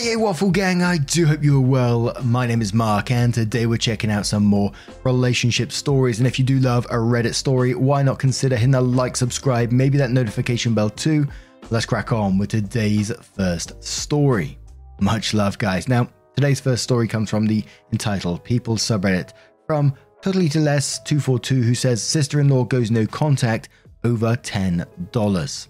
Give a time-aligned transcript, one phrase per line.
[0.00, 2.16] Hey, hey, Waffle Gang, I do hope you are well.
[2.24, 4.72] My name is Mark, and today we're checking out some more
[5.04, 6.20] relationship stories.
[6.20, 9.72] And if you do love a Reddit story, why not consider hitting that like, subscribe,
[9.72, 11.28] maybe that notification bell too?
[11.68, 14.58] Let's crack on with today's first story.
[15.02, 15.86] Much love, guys.
[15.86, 19.34] Now, today's first story comes from the entitled People subreddit
[19.66, 23.68] from Totally to Less 242, who says sister in law goes no contact
[24.02, 25.68] over $10.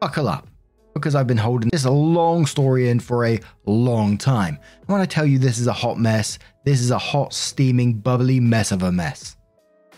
[0.00, 0.46] Buckle up
[0.96, 4.58] because I've been holding this long story in for a long time.
[4.80, 7.94] And when I tell you this is a hot mess, this is a hot, steaming,
[7.94, 9.36] bubbly mess of a mess.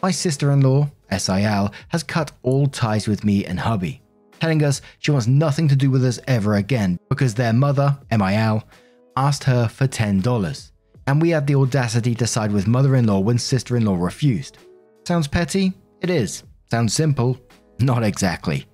[0.02, 4.02] My sister in law, SIL, has cut all ties with me and hubby,
[4.40, 8.64] telling us she wants nothing to do with us ever again because their mother, MIL,
[9.16, 10.72] asked her for $10.
[11.06, 13.96] And we had the audacity to side with mother in law when sister in law
[13.96, 14.58] refused.
[15.06, 15.72] Sounds petty?
[16.00, 16.42] It is.
[16.70, 17.38] Sounds simple?
[17.78, 18.66] Not exactly.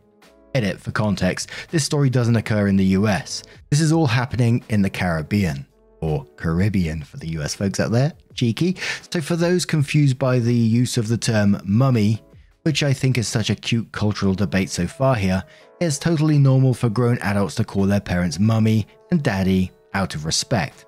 [0.55, 3.42] Edit for context, this story doesn't occur in the US.
[3.70, 5.66] This is all happening in the Caribbean,
[6.00, 8.12] or Caribbean for the US folks out there.
[8.34, 8.77] Cheeky.
[9.10, 12.22] So, for those confused by the use of the term mummy,
[12.62, 15.42] which I think is such a cute cultural debate so far here,
[15.80, 20.25] it's totally normal for grown adults to call their parents mummy and daddy out of
[20.25, 20.86] respect.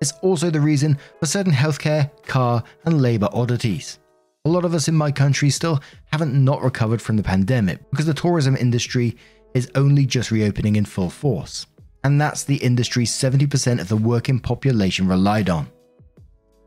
[0.00, 4.00] It's also the reason for certain healthcare, car, and labor oddities.
[4.46, 5.80] A lot of us in my country still
[6.12, 9.16] haven't not recovered from the pandemic because the tourism industry
[9.54, 11.66] is only just reopening in full force.
[12.02, 15.66] And that's the industry 70% of the working population relied on.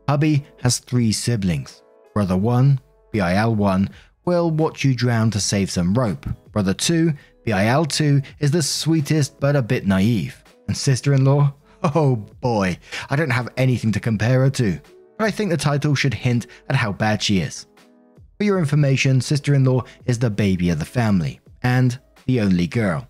[0.08, 1.82] Hubby has three siblings.
[2.14, 2.80] Brother 1,
[3.14, 3.90] BIL1,
[4.24, 6.26] will watch you drown to save some rope.
[6.50, 7.12] Brother 2,
[7.46, 10.42] BIL2, is the sweetest but a bit naive.
[10.66, 11.54] And sister in law?
[11.94, 12.76] Oh boy,
[13.08, 14.80] I don't have anything to compare her to
[15.18, 17.66] but I think the title should hint at how bad she is.
[18.38, 22.68] For your information, sister in law is the baby of the family, and the only
[22.68, 23.08] girl.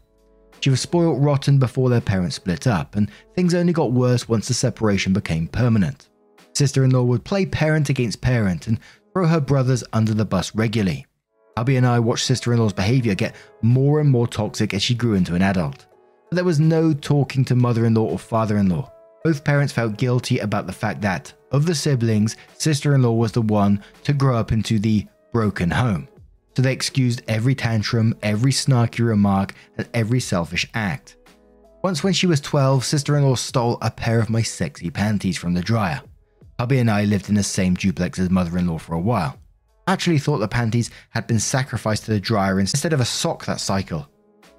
[0.60, 4.48] She was spoiled rotten before their parents split up, and things only got worse once
[4.48, 6.08] the separation became permanent.
[6.54, 8.80] Sister in law would play parent against parent and
[9.12, 11.06] throw her brothers under the bus regularly.
[11.56, 14.94] Hubby and I watched sister in law's behavior get more and more toxic as she
[14.94, 15.86] grew into an adult.
[16.30, 18.92] But there was no talking to mother in law or father in law.
[19.25, 23.33] Both parents felt guilty about the fact that, of the siblings, sister in law was
[23.33, 26.09] the one to grow up into the broken home.
[26.56, 31.17] So they excused every tantrum, every snarky remark, and every selfish act.
[31.83, 35.39] Once, when she was 12, sister in law stole a pair of my sexy panties
[35.39, 36.03] from the dryer.
[36.59, 39.39] Hubby and I lived in the same duplex as mother in law for a while.
[39.87, 43.61] Actually thought the panties had been sacrificed to the dryer instead of a sock that
[43.61, 44.09] cycle.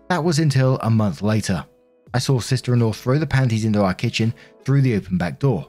[0.08, 1.66] That was until a month later.
[2.14, 4.34] I saw sister in law throw the panties into our kitchen
[4.64, 5.68] through the open back door.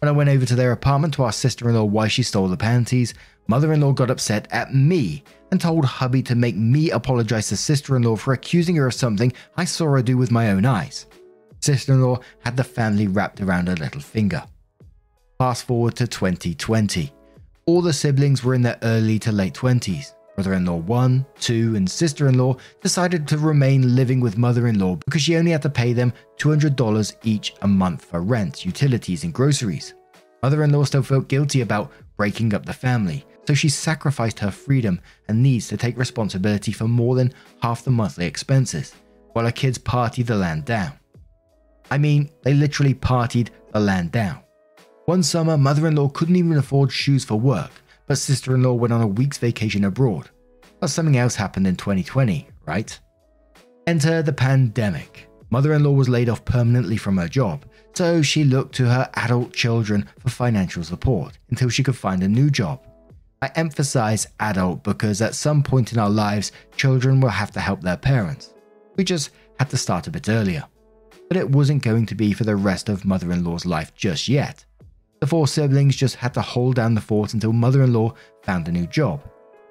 [0.00, 2.48] When I went over to their apartment to ask sister in law why she stole
[2.48, 3.14] the panties,
[3.46, 7.56] mother in law got upset at me and told hubby to make me apologize to
[7.56, 10.64] sister in law for accusing her of something I saw her do with my own
[10.64, 11.06] eyes.
[11.60, 14.42] Sister in law had the family wrapped around her little finger.
[15.38, 17.12] Fast forward to 2020.
[17.66, 20.12] All the siblings were in their early to late 20s.
[20.40, 24.68] Brother in law 1, 2, and sister in law decided to remain living with mother
[24.68, 28.64] in law because she only had to pay them $200 each a month for rent,
[28.64, 29.92] utilities, and groceries.
[30.42, 34.50] Mother in law still felt guilty about breaking up the family, so she sacrificed her
[34.50, 34.98] freedom
[35.28, 38.94] and needs to take responsibility for more than half the monthly expenses,
[39.34, 40.94] while her kids party the land down.
[41.90, 44.40] I mean, they literally partied the land down.
[45.04, 47.72] One summer, mother in law couldn't even afford shoes for work,
[48.10, 50.30] but sister in law went on a week's vacation abroad.
[50.80, 52.98] But something else happened in 2020, right?
[53.86, 55.28] Enter the pandemic.
[55.50, 57.64] Mother in law was laid off permanently from her job,
[57.94, 62.28] so she looked to her adult children for financial support until she could find a
[62.28, 62.84] new job.
[63.42, 67.80] I emphasize adult because at some point in our lives, children will have to help
[67.80, 68.54] their parents.
[68.96, 69.30] We just
[69.60, 70.64] had to start a bit earlier.
[71.28, 74.26] But it wasn't going to be for the rest of mother in law's life just
[74.26, 74.64] yet.
[75.20, 78.66] The four siblings just had to hold down the fort until mother in law found
[78.68, 79.22] a new job.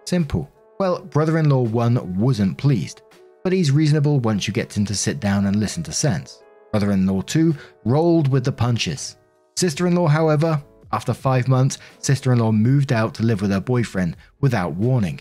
[0.05, 0.49] Simple.
[0.79, 3.01] Well, brother in law 1 wasn't pleased,
[3.43, 6.43] but he's reasonable once you get him to sit down and listen to sense.
[6.71, 9.17] Brother in law 2 rolled with the punches.
[9.57, 13.51] Sister in law, however, after five months, sister in law moved out to live with
[13.51, 15.19] her boyfriend without warning.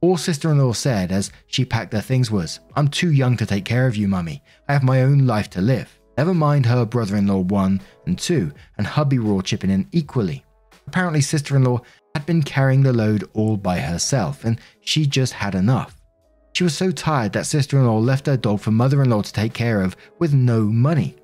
[0.00, 3.46] All sister in law said as she packed her things was, I'm too young to
[3.46, 4.42] take care of you, mummy.
[4.68, 5.97] I have my own life to live.
[6.18, 9.86] Never mind her brother in law one and two, and hubby were all chipping in
[9.92, 10.44] equally.
[10.88, 11.80] Apparently, sister in law
[12.12, 15.96] had been carrying the load all by herself, and she just had enough.
[16.54, 19.22] She was so tired that sister in law left her dog for mother in law
[19.22, 21.14] to take care of with no money.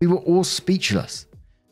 [0.00, 1.26] We were all speechless.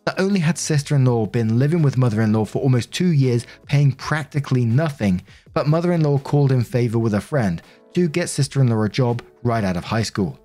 [0.06, 3.12] Not only had sister in law been living with mother in law for almost two
[3.12, 5.22] years, paying practically nothing,
[5.54, 7.62] but mother in law called in favor with a friend
[7.94, 10.38] to get sister in law a job right out of high school.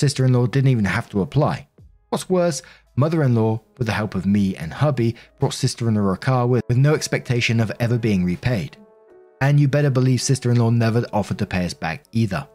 [0.00, 1.68] Sister in law didn't even have to apply.
[2.08, 2.62] What's worse,
[2.96, 6.16] mother in law, with the help of me and hubby, brought sister in law a
[6.16, 8.78] car with, with no expectation of ever being repaid.
[9.42, 12.48] And you better believe sister in law never offered to pay us back either.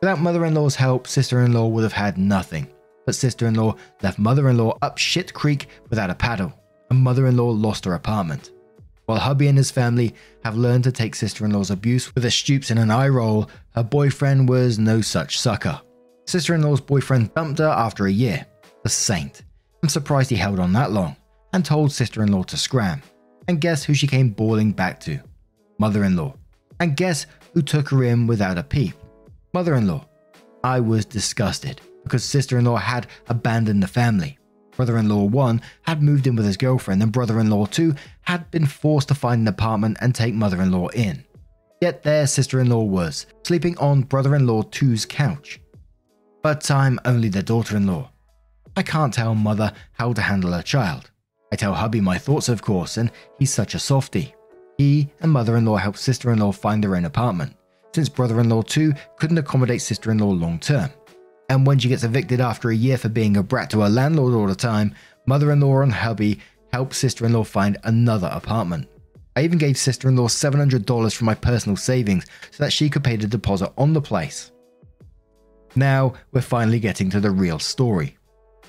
[0.00, 2.66] Without mother in law's help, sister in law would have had nothing.
[3.04, 6.54] But sister in law left mother in law up shit creek without a paddle,
[6.88, 8.52] and mother in law lost her apartment.
[9.04, 12.30] While hubby and his family have learned to take sister in law's abuse with a
[12.30, 15.82] stoops and an eye roll, her boyfriend was no such sucker.
[16.28, 18.44] Sister in law's boyfriend dumped her after a year.
[18.82, 19.44] The saint.
[19.82, 21.16] I'm surprised he held on that long
[21.54, 23.00] and told sister in law to scram.
[23.48, 25.20] And guess who she came bawling back to?
[25.78, 26.34] Mother in law.
[26.80, 28.94] And guess who took her in without a peep?
[29.54, 30.04] Mother in law.
[30.62, 34.36] I was disgusted because sister in law had abandoned the family.
[34.76, 37.94] Brother in law 1 had moved in with his girlfriend, and brother in law 2
[38.20, 41.24] had been forced to find an apartment and take mother in law in.
[41.80, 45.58] Yet their sister in law was, sleeping on brother in law 2's couch.
[46.48, 48.08] But I'm only the daughter in law.
[48.74, 51.10] I can't tell mother how to handle her child.
[51.52, 54.34] I tell hubby my thoughts, of course, and he's such a softy.
[54.78, 57.54] He and mother in law help sister in law find their own apartment,
[57.94, 60.88] since brother in law too couldn't accommodate sister in law long term.
[61.50, 64.32] And when she gets evicted after a year for being a brat to her landlord
[64.32, 64.94] all the time,
[65.26, 66.40] mother in law and hubby
[66.72, 68.88] help sister in law find another apartment.
[69.36, 73.04] I even gave sister in law $700 from my personal savings so that she could
[73.04, 74.50] pay the deposit on the place.
[75.74, 78.16] Now, we're finally getting to the real story.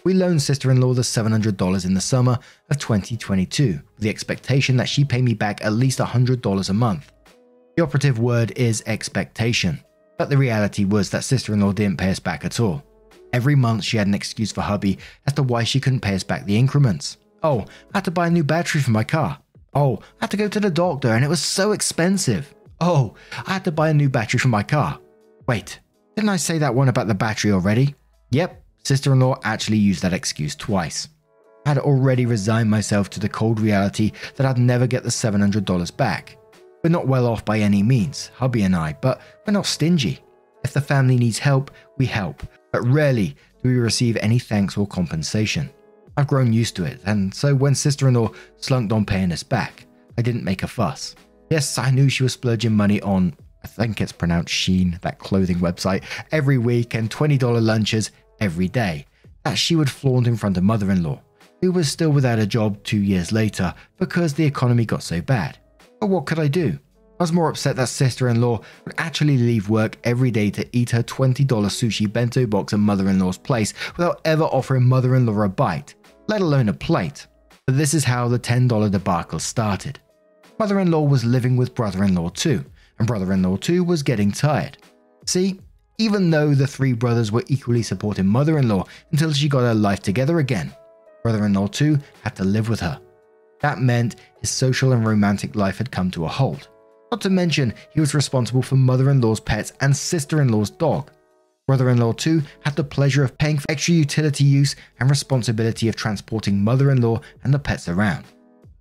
[0.04, 4.78] We loaned sister in law the $700 in the summer of 2022 with the expectation
[4.78, 7.12] that she pay me back at least $100 a month.
[7.76, 9.84] The operative word is expectation,
[10.18, 12.84] but the reality was that sister in law didn't pay us back at all.
[13.34, 14.98] Every month she had an excuse for hubby
[15.28, 17.18] as to why she couldn't pay us back the increments.
[17.44, 19.40] Oh, I had to buy a new battery for my car.
[19.74, 22.54] Oh, I had to go to the doctor and it was so expensive.
[22.82, 23.16] Oh,
[23.46, 25.00] I had to buy a new battery for my car.
[25.48, 25.80] Wait,
[26.20, 27.96] didn't I say that one about the battery already?
[28.32, 31.08] Yep, sister in law actually used that excuse twice.
[31.66, 35.96] I had already resigned myself to the cold reality that I'd never get the $700
[35.96, 36.38] back.
[36.84, 40.20] We're not well off by any means, hubby and I, but we're not stingy.
[40.66, 42.44] If the family needs help, we help,
[42.74, 45.70] but rarely do we receive any thanks or compensation.
[46.18, 49.44] I've grown used to it, and so when sister in law slunked on paying us
[49.44, 49.86] back,
[50.18, 51.16] I didn't make a fuss.
[51.50, 55.58] Yes, I knew she was splurging money on I think it's pronounced Sheen, that clothing
[55.58, 59.06] website, every week and $20 lunches every day
[59.44, 61.22] that she would flaunt in front of mother in law,
[61.62, 65.58] who was still without a job two years later because the economy got so bad.
[66.00, 66.78] But what could I do?
[67.20, 70.66] I was more upset that sister in law would actually leave work every day to
[70.72, 75.16] eat her $20 sushi bento box at mother in law's place without ever offering mother
[75.16, 75.96] in law a bite,
[76.28, 77.28] let alone a plate.
[77.66, 80.00] But this is how the $10 debacle started.
[80.60, 82.64] Mother in law was living with brother in law too,
[83.00, 84.78] and brother in law too was getting tired.
[85.26, 85.60] See,
[85.98, 89.74] even though the three brothers were equally supporting mother in law until she got her
[89.74, 90.74] life together again,
[91.24, 93.00] brother in law too had to live with her.
[93.62, 96.70] That meant his social and romantic life had come to a halt.
[97.12, 100.70] Not to mention, he was responsible for mother in law's pets and sister in law's
[100.70, 101.12] dog.
[101.68, 105.88] Brother in law, too, had the pleasure of paying for extra utility use and responsibility
[105.88, 108.26] of transporting mother in law and the pets around.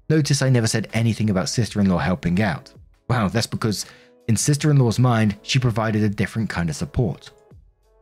[0.09, 2.73] Notice I never said anything about sister in law helping out.
[3.11, 3.85] Well, that's because
[4.29, 7.31] in sister in law's mind, she provided a different kind of support.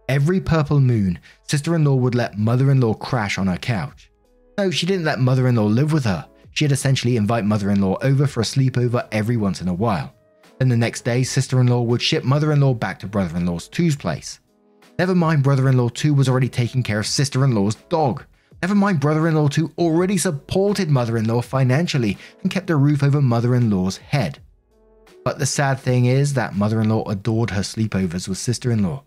[0.08, 1.18] Every purple moon,
[1.48, 4.10] sister in law would let mother in law crash on her couch.
[4.58, 6.28] No, she didn't let mother in law live with her.
[6.52, 10.14] She'd essentially invite mother in law over for a sleepover every once in a while.
[10.58, 13.36] Then the next day, sister in law would ship mother in law back to brother
[13.36, 14.40] in law's two's place.
[14.98, 18.24] Never mind, brother in law two was already taking care of sister in law's dog.
[18.62, 22.76] Never mind, brother in law two already supported mother in law financially and kept a
[22.76, 24.38] roof over mother in law's head.
[25.26, 28.84] But the sad thing is that mother in law adored her sleepovers with sister in
[28.84, 29.02] law.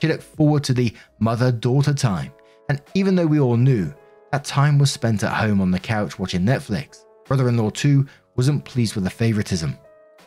[0.00, 2.30] She looked forward to the mother daughter time,
[2.68, 3.92] and even though we all knew
[4.30, 8.06] that time was spent at home on the couch watching Netflix, brother in law too
[8.36, 9.76] wasn't pleased with the favoritism.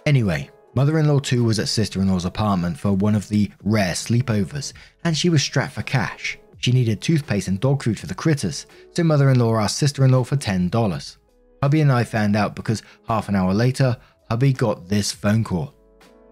[0.06, 3.50] Anyway, mother in law too was at sister in law's apartment for one of the
[3.64, 4.74] rare sleepovers,
[5.06, 6.38] and she was strapped for cash.
[6.58, 10.04] She needed toothpaste and dog food for the critters, so mother in law asked sister
[10.04, 11.18] in law for $10.
[11.64, 13.96] Hubby and I found out because half an hour later,
[14.30, 15.74] hubby got this phone call.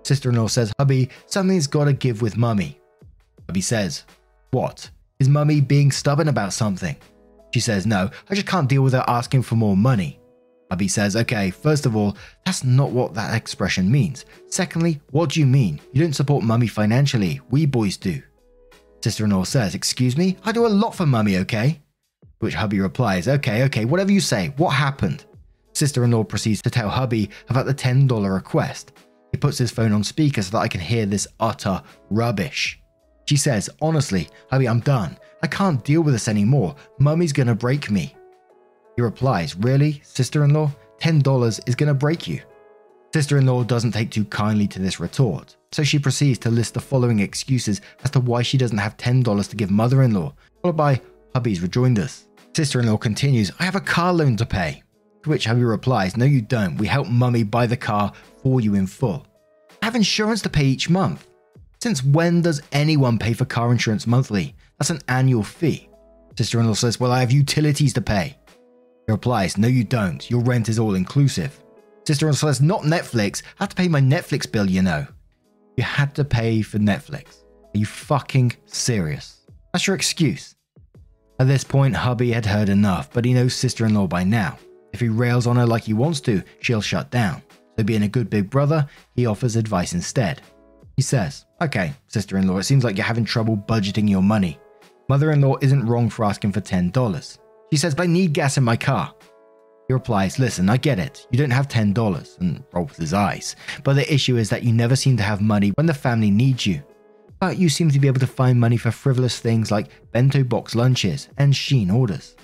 [0.03, 2.79] Sister in law says, Hubby, something's gotta give with mummy.
[3.47, 4.03] Hubby says,
[4.51, 4.89] What?
[5.19, 6.95] Is mummy being stubborn about something?
[7.53, 10.19] She says, No, I just can't deal with her asking for more money.
[10.69, 14.25] Hubby says, Okay, first of all, that's not what that expression means.
[14.47, 15.79] Secondly, what do you mean?
[15.93, 17.41] You don't support mummy financially.
[17.49, 18.21] We boys do.
[19.01, 20.37] Sister in law says, Excuse me?
[20.43, 21.81] I do a lot for mummy, okay?
[22.39, 24.53] Which hubby replies, Okay, okay, whatever you say.
[24.57, 25.25] What happened?
[25.75, 28.93] Sister in law proceeds to tell hubby about the $10 request.
[29.31, 32.81] He puts his phone on speaker so that I can hear this utter rubbish.
[33.25, 35.17] She says, Honestly, hubby, I'm done.
[35.43, 36.75] I can't deal with this anymore.
[36.99, 38.15] Mummy's gonna break me.
[38.95, 40.71] He replies, Really, sister in law?
[40.99, 42.41] $10 is gonna break you.
[43.13, 46.73] Sister in law doesn't take too kindly to this retort, so she proceeds to list
[46.73, 50.33] the following excuses as to why she doesn't have $10 to give mother in law,
[50.61, 51.01] followed by
[51.33, 52.27] hubby's rejoinders.
[52.55, 54.83] Sister in law continues, I have a car loan to pay.
[55.25, 56.77] To which hubby replies, No, you don't.
[56.77, 58.13] We help mummy buy the car
[58.43, 59.25] for you in full.
[59.81, 61.25] I have insurance to pay each month.
[61.81, 64.53] Since when does anyone pay for car insurance monthly?
[64.77, 65.89] That's an annual fee.
[66.37, 68.37] Sister in law says, Well, I have utilities to pay.
[69.07, 70.29] He replies, No, you don't.
[70.29, 71.59] Your rent is all inclusive.
[72.05, 73.41] Sister in law says, Not Netflix.
[73.59, 75.07] I have to pay my Netflix bill, you know.
[75.75, 77.41] You had to pay for Netflix.
[77.73, 79.39] Are you fucking serious?
[79.73, 80.53] That's your excuse.
[81.39, 84.59] At this point, hubby had heard enough, but he knows sister in law by now.
[84.95, 87.41] If he rails on her like he wants to, she'll shut down.
[87.77, 90.41] So, being a good big brother, he offers advice instead.
[90.95, 94.57] He says, Okay, sister in law, it seems like you're having trouble budgeting your money.
[95.09, 97.39] Mother in law isn't wrong for asking for $10.
[97.73, 99.13] She says, But I need gas in my car.
[99.89, 101.27] He replies, Listen, I get it.
[101.29, 103.57] You don't have $10, and rolls his eyes.
[103.83, 106.65] But the issue is that you never seem to have money when the family needs
[106.65, 106.81] you.
[107.41, 110.73] But you seem to be able to find money for frivolous things like bento box
[110.73, 112.37] lunches and Shein orders.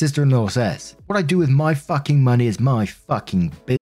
[0.00, 3.78] Sister in law says, What I do with my fucking money is my fucking business.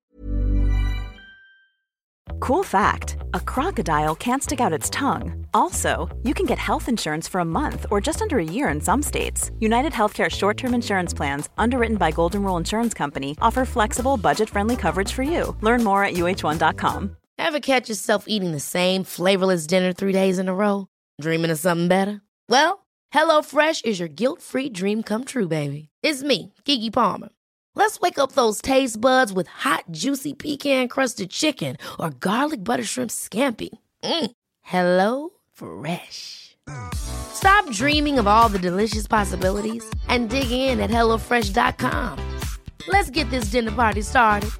[2.40, 5.46] Cool fact a crocodile can't stick out its tongue.
[5.54, 8.80] Also, you can get health insurance for a month or just under a year in
[8.80, 9.52] some states.
[9.60, 14.50] United Healthcare short term insurance plans, underwritten by Golden Rule Insurance Company, offer flexible, budget
[14.50, 15.56] friendly coverage for you.
[15.60, 17.16] Learn more at uhone.com.
[17.38, 20.88] Ever catch yourself eating the same flavorless dinner three days in a row?
[21.20, 22.22] Dreaming of something better?
[22.48, 25.87] Well, HelloFresh is your guilt free dream come true, baby.
[26.02, 27.28] It's me, Keke Palmer.
[27.74, 32.84] Let's wake up those taste buds with hot, juicy pecan crusted chicken or garlic butter
[32.84, 33.70] shrimp scampi.
[34.02, 34.30] Mm.
[34.62, 36.56] Hello Fresh.
[36.94, 42.18] Stop dreaming of all the delicious possibilities and dig in at HelloFresh.com.
[42.88, 44.50] Let's get this dinner party started.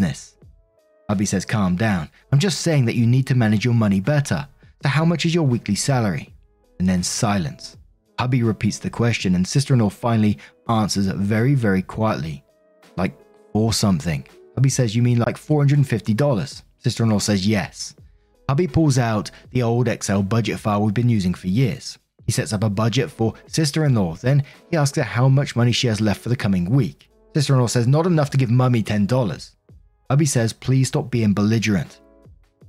[0.00, 0.36] business.
[1.08, 2.10] Abby says, Calm down.
[2.32, 4.48] I'm just saying that you need to manage your money better.
[4.82, 6.34] So, how much is your weekly salary?
[6.78, 7.76] And then silence.
[8.18, 12.44] Hubby repeats the question, and sister in law finally answers very, very quietly.
[12.96, 13.14] Like,
[13.52, 14.26] for something.
[14.54, 16.62] Hubby says, You mean like $450?
[16.78, 17.94] Sister in law says, Yes.
[18.48, 21.98] Hubby pulls out the old Excel budget file we've been using for years.
[22.26, 25.56] He sets up a budget for sister in law, then he asks her how much
[25.56, 27.08] money she has left for the coming week.
[27.34, 29.50] Sister in law says, Not enough to give mummy $10.
[30.10, 31.99] Hubby says, Please stop being belligerent.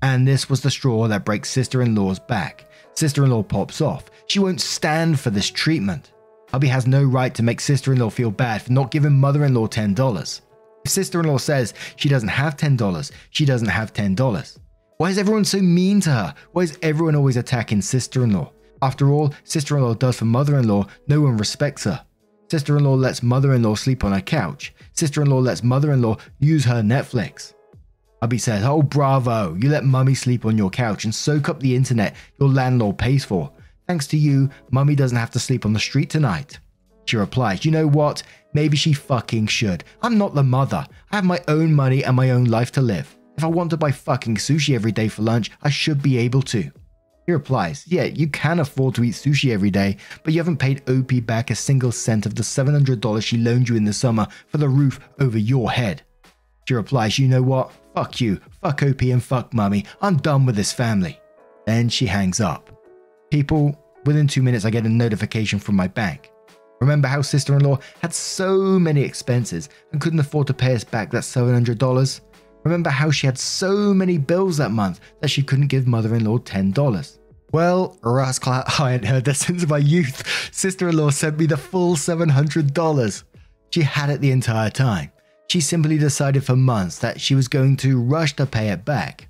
[0.02, 2.70] And this was the straw that breaks sister in law's back.
[2.94, 4.10] Sister in law pops off.
[4.28, 6.12] She won't stand for this treatment.
[6.50, 9.46] Hubby has no right to make sister in law feel bad for not giving mother
[9.46, 10.42] in law $10.
[10.84, 14.60] If sister in law says she doesn't have $10, she doesn't have $10.
[14.98, 16.36] Why is everyone so mean to her?
[16.52, 18.52] Why is everyone always attacking sister in law?
[18.82, 22.04] After all, sister in law does for mother in law, no one respects her.
[22.50, 24.74] Sister in law lets mother in law sleep on her couch.
[24.94, 27.54] Sister in law lets mother in law use her Netflix.
[28.22, 31.76] Hubby says, Oh, bravo, you let mummy sleep on your couch and soak up the
[31.76, 33.52] internet your landlord pays for.
[33.88, 36.60] Thanks to you, mummy doesn't have to sleep on the street tonight.
[37.06, 38.22] She replies, You know what?
[38.54, 39.84] Maybe she fucking should.
[40.04, 40.86] I'm not the mother.
[41.12, 43.18] I have my own money and my own life to live.
[43.38, 46.44] If I want to buy fucking sushi every day for lunch, I should be able
[46.44, 46.72] to.
[47.26, 50.88] He replies, Yeah, you can afford to eat sushi every day, but you haven't paid
[50.88, 54.60] OP back a single cent of the $700 she loaned you in the summer for
[54.60, 56.04] the roof over your head.
[56.68, 57.72] She replies, You know what?
[57.96, 59.86] Fuck you, fuck OP, and fuck mummy.
[60.02, 61.20] I'm done with this family.
[61.66, 62.70] Then she hangs up.
[63.30, 66.32] People, within two minutes, I get a notification from my bank.
[66.80, 70.84] Remember how sister in law had so many expenses and couldn't afford to pay us
[70.84, 72.22] back that $700?
[72.64, 76.26] Remember how she had so many bills that month that she couldn't give mother in
[76.26, 77.20] law $10?
[77.52, 80.24] Well, rascal, I hadn't heard that since my youth.
[80.54, 83.24] Sister in law sent me the full $700.
[83.72, 85.12] She had it the entire time.
[85.52, 89.28] She simply decided for months that she was going to rush to pay it back.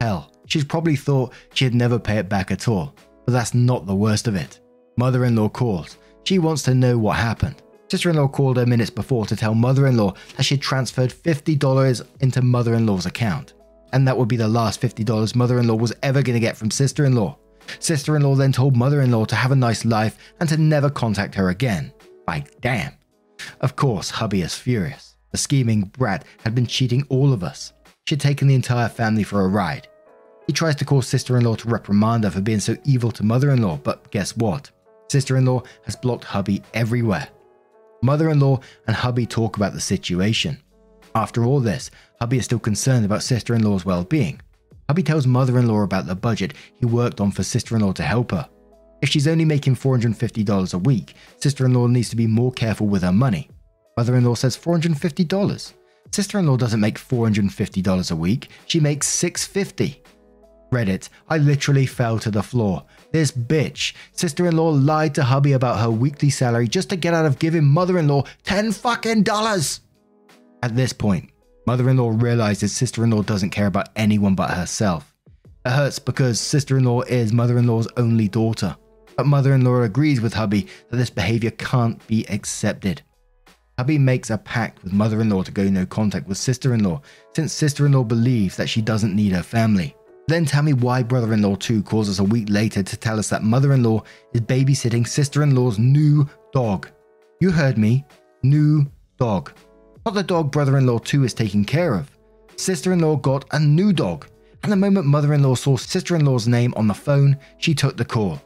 [0.00, 2.94] Hell, she's probably thought she'd never pay it back at all.
[3.24, 4.60] But that's not the worst of it.
[4.96, 5.98] Mother in law calls.
[6.22, 7.64] She wants to know what happened.
[7.90, 11.12] Sister in law called her minutes before to tell mother in law that she'd transferred
[11.12, 13.54] $50 into mother in law's account.
[13.92, 16.56] And that would be the last $50 mother in law was ever going to get
[16.56, 17.38] from sister in law.
[17.80, 20.58] Sister in law then told mother in law to have a nice life and to
[20.58, 21.92] never contact her again.
[22.24, 22.92] By damn.
[23.60, 25.15] Of course, hubby is furious.
[25.36, 27.74] The scheming brat had been cheating all of us.
[28.06, 29.86] She had taken the entire family for a ride.
[30.46, 33.22] He tries to call sister in law to reprimand her for being so evil to
[33.22, 34.70] mother in law, but guess what?
[35.10, 37.28] Sister in law has blocked hubby everywhere.
[38.02, 40.56] Mother in law and hubby talk about the situation.
[41.14, 44.40] After all this, hubby is still concerned about sister in law's well being.
[44.88, 47.92] Hubby tells mother in law about the budget he worked on for sister in law
[47.92, 48.48] to help her.
[49.02, 52.86] If she's only making $450 a week, sister in law needs to be more careful
[52.86, 53.50] with her money.
[53.96, 55.72] Mother in law says $450.
[56.12, 60.00] Sister in law doesn't make $450 a week, she makes $650.
[60.72, 62.84] Reddit, I literally fell to the floor.
[63.12, 67.14] This bitch, sister in law lied to hubby about her weekly salary just to get
[67.14, 69.80] out of giving mother in law 10 fucking dollars.
[70.62, 71.30] At this point,
[71.66, 75.14] mother in law realizes sister in law doesn't care about anyone but herself.
[75.64, 78.76] It hurts because sister in law is mother in law's only daughter.
[79.16, 83.02] But mother in law agrees with hubby that this behavior can't be accepted.
[83.78, 86.82] Hubby makes a pact with mother in law to go no contact with sister in
[86.82, 87.02] law,
[87.34, 89.94] since sister in law believes that she doesn't need her family.
[90.28, 93.18] Then tell me why brother in law 2 calls us a week later to tell
[93.18, 94.02] us that mother in law
[94.32, 96.88] is babysitting sister in law's new dog.
[97.38, 98.06] You heard me,
[98.42, 99.52] new dog.
[100.06, 102.10] Not the dog brother in law 2 is taking care of.
[102.56, 104.26] Sister in law got a new dog,
[104.62, 107.74] and the moment mother in law saw sister in law's name on the phone, she
[107.74, 108.40] took the call.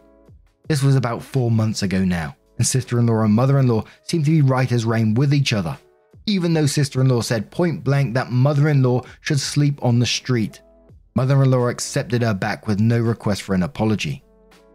[0.66, 3.82] This was about four months ago now, and sister in law and mother in law
[4.02, 5.78] seem to be right as rain with each other,
[6.26, 9.98] even though sister in law said point blank that mother in law should sleep on
[9.98, 10.60] the street.
[11.14, 14.22] Mother in law accepted her back with no request for an apology.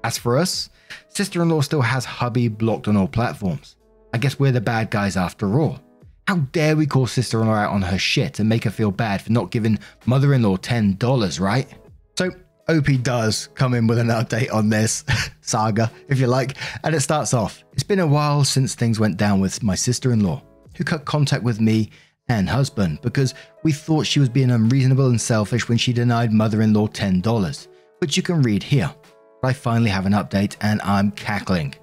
[0.04, 0.72] As for us,
[1.10, 3.76] sister in law still has hubby blocked on all platforms.
[4.16, 5.80] I guess we're the bad guys after all.
[6.28, 8.90] How dare we call sister in law out on her shit and make her feel
[8.90, 9.78] bad for not giving
[10.08, 11.72] mother in law $10, right?
[12.18, 12.32] So,
[12.68, 15.04] OP does come in with an update on this
[15.42, 19.18] saga, if you like, and it starts off It's been a while since things went
[19.18, 20.42] down with my sister in law,
[20.76, 21.92] who cut contact with me
[22.28, 26.64] and husband because we thought she was being unreasonable and selfish when she denied mother
[26.64, 27.68] in law $10,
[28.00, 28.92] which you can read here.
[29.44, 31.76] But I finally have an update and I'm cackling.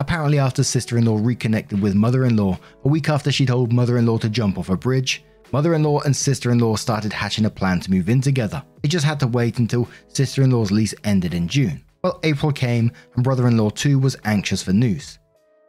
[0.00, 3.72] Apparently, after sister in law reconnected with mother in law, a week after she told
[3.72, 6.76] mother in law to jump off a bridge, mother in law and sister in law
[6.76, 8.62] started hatching a plan to move in together.
[8.82, 11.84] They just had to wait until sister in law's lease ended in June.
[12.02, 15.18] Well, April came and brother in law too was anxious for news.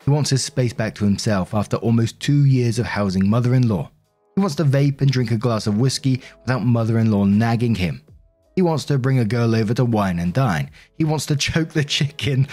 [0.05, 3.67] He wants his space back to himself after almost two years of housing mother in
[3.67, 3.91] law.
[4.35, 7.75] He wants to vape and drink a glass of whiskey without mother in law nagging
[7.75, 8.01] him.
[8.55, 10.71] He wants to bring a girl over to wine and dine.
[10.97, 12.47] He wants to choke the chicken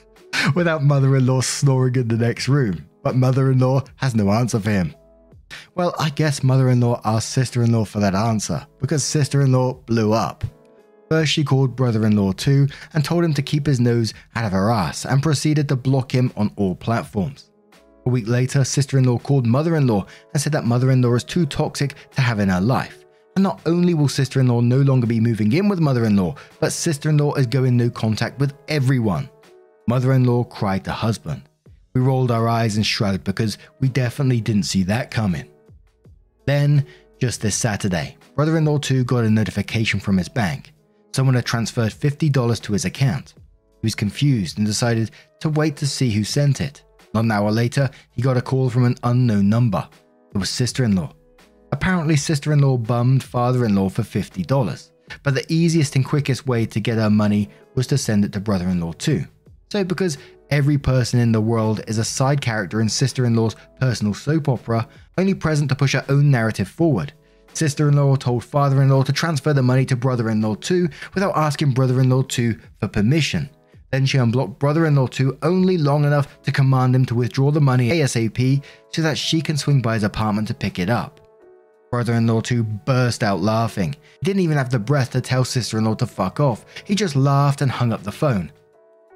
[0.54, 2.88] without mother in law snoring in the next room.
[3.02, 4.94] But mother in law has no answer for him.
[5.74, 9.42] Well, I guess mother in law asked sister in law for that answer because sister
[9.42, 10.44] in law blew up.
[11.08, 14.44] First, she called brother in law too and told him to keep his nose out
[14.44, 17.50] of her ass and proceeded to block him on all platforms.
[18.04, 21.00] A week later, sister in law called mother in law and said that mother in
[21.00, 23.04] law is too toxic to have in her life.
[23.36, 26.16] And not only will sister in law no longer be moving in with mother in
[26.16, 29.30] law, but sister in law is going no contact with everyone.
[29.86, 31.47] Mother in law cried to husband.
[31.98, 35.50] We rolled our eyes and shrugged because we definitely didn't see that coming.
[36.46, 36.86] Then,
[37.20, 40.72] just this Saturday, brother in law 2 got a notification from his bank.
[41.12, 43.34] Someone had transferred $50 to his account.
[43.82, 46.84] He was confused and decided to wait to see who sent it.
[47.14, 49.88] Not an hour later, he got a call from an unknown number.
[50.32, 51.12] It was sister in law.
[51.72, 54.90] Apparently, sister in law bummed father in law for $50,
[55.24, 58.40] but the easiest and quickest way to get her money was to send it to
[58.40, 59.24] brother in law too.
[59.72, 60.16] So, because
[60.50, 64.48] every person in the world is a side character in sister in law's personal soap
[64.48, 67.12] opera, only present to push her own narrative forward,
[67.54, 70.54] sister in law told father in law to transfer the money to brother in law
[70.54, 73.50] too without asking brother in law too for permission.
[73.90, 77.50] Then she unblocked brother in law too only long enough to command him to withdraw
[77.50, 81.20] the money ASAP so that she can swing by his apartment to pick it up.
[81.90, 83.94] Brother in law too burst out laughing.
[84.20, 86.94] He didn't even have the breath to tell sister in law to fuck off, he
[86.94, 88.52] just laughed and hung up the phone.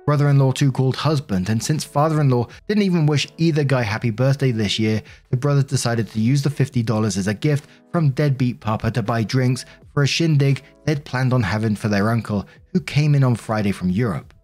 [0.05, 3.63] Brother in law too called husband, and since father in law didn't even wish either
[3.63, 7.69] guy happy birthday this year, the brothers decided to use the $50 as a gift
[7.93, 12.11] from deadbeat Papa to buy drinks for a shindig they'd planned on having for their
[12.11, 14.35] uncle, who came in on Friday from Europe.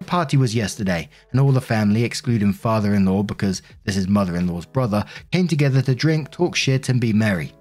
[0.00, 4.08] The party was yesterday, and all the family, excluding father in law because this is
[4.08, 7.52] mother in law's brother, came together to drink, talk shit, and be merry.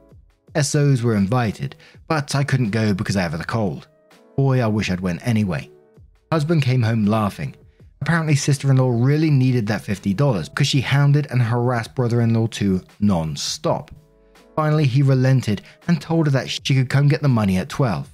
[0.59, 1.75] SOs were invited,
[2.07, 3.87] but I couldn't go because I have a cold.
[4.37, 5.69] Boy, I wish I'd went anyway.
[6.31, 7.53] Husband came home laughing.
[7.99, 12.33] Apparently, sister in law really needed that $50 because she hounded and harassed brother in
[12.33, 13.91] law too non stop.
[14.55, 18.09] Finally, he relented and told her that she could come get the money at 12,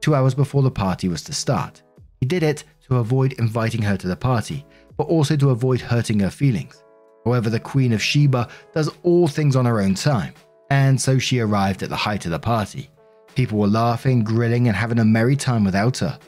[0.00, 1.82] two hours before the party was to start.
[2.20, 4.64] He did it to avoid inviting her to the party,
[4.96, 6.82] but also to avoid hurting her feelings.
[7.26, 10.32] However, the Queen of Sheba does all things on her own time,
[10.70, 12.88] and so she arrived at the height of the party.
[13.34, 16.18] People were laughing, grilling, and having a merry time without her.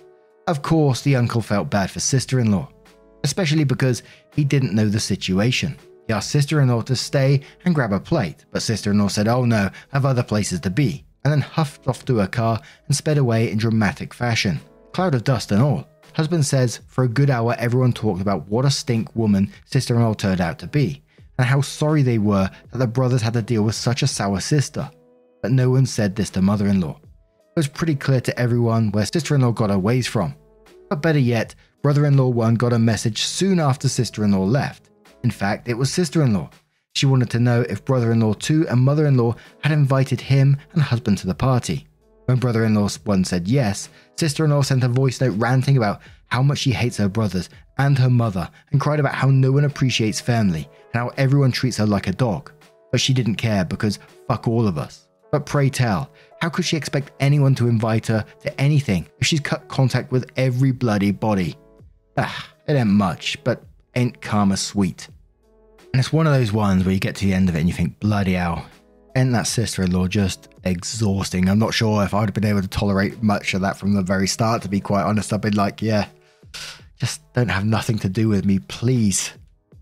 [0.47, 2.69] Of course, the uncle felt bad for sister in law,
[3.25, 4.03] especially because
[4.35, 5.77] he didn't know the situation.
[6.07, 9.09] He asked sister in law to stay and grab a plate, but sister in law
[9.09, 12.61] said, Oh no, have other places to be, and then huffed off to her car
[12.89, 14.61] and sped away in dramatic fashion.
[14.93, 15.87] Cloud of dust and all.
[16.15, 20.03] Husband says for a good hour everyone talked about what a stink woman sister in
[20.03, 21.03] law turned out to be,
[21.39, 24.41] and how sorry they were that the brothers had to deal with such a sour
[24.41, 24.91] sister.
[25.43, 27.01] But no one said this to mother in law.
[27.51, 30.37] It was pretty clear to everyone where sister in law got her ways from.
[30.89, 34.45] But better yet, brother in law one got a message soon after sister in law
[34.45, 34.91] left.
[35.25, 36.49] In fact, it was sister in law.
[36.95, 39.35] She wanted to know if brother in law two and mother in law
[39.65, 41.89] had invited him and husband to the party.
[42.27, 45.77] When brother in law one said yes, sister in law sent a voice note ranting
[45.77, 49.51] about how much she hates her brothers and her mother and cried about how no
[49.51, 52.53] one appreciates family and how everyone treats her like a dog.
[52.93, 55.09] But she didn't care because fuck all of us.
[55.31, 59.41] But pray tell, how could she expect anyone to invite her to anything if she's
[59.41, 61.57] cut contact with every bloody body?
[62.17, 63.63] Ah, it ain't much, but
[63.95, 65.09] ain't karma sweet.
[65.93, 67.69] And it's one of those ones where you get to the end of it and
[67.69, 68.65] you think, bloody hell,
[69.17, 71.49] ain't that sister in law just exhausting.
[71.49, 74.03] I'm not sure if I'd have been able to tolerate much of that from the
[74.03, 75.33] very start, to be quite honest.
[75.33, 76.07] I've been like, yeah,
[76.99, 79.33] just don't have nothing to do with me, please.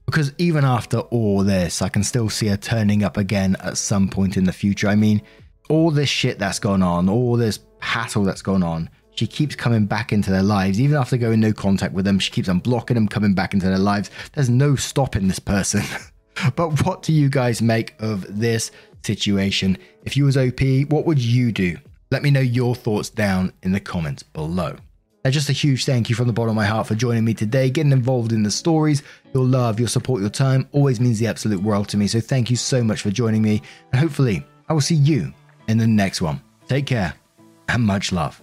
[0.08, 4.08] Because even after all this, I can still see her turning up again at some
[4.08, 4.88] point in the future.
[4.88, 5.20] I mean,
[5.68, 9.84] all this shit that's gone on, all this hassle that's gone on, she keeps coming
[9.84, 10.80] back into their lives.
[10.80, 13.66] Even after going no contact with them, she keeps on blocking them, coming back into
[13.66, 14.10] their lives.
[14.32, 15.82] There's no stopping this person.
[16.56, 18.70] but what do you guys make of this
[19.04, 19.78] situation.
[20.04, 21.78] If you was OP, what would you do?
[22.10, 24.76] Let me know your thoughts down in the comments below.
[25.30, 27.70] Just a huge thank you from the bottom of my heart for joining me today,
[27.70, 29.02] getting involved in the stories.
[29.34, 32.06] Your love, your support, your time always means the absolute world to me.
[32.06, 33.62] So thank you so much for joining me.
[33.92, 35.32] And hopefully, I will see you
[35.68, 36.40] in the next one.
[36.68, 37.14] Take care
[37.68, 38.42] and much love.